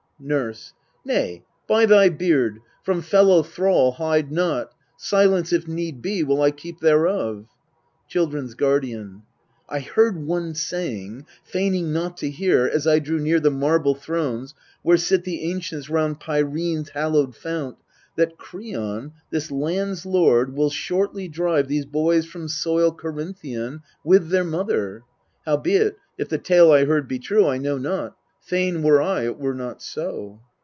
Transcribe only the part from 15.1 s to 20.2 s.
The ancients round Peirene's hallowed fount That Kreon, this land's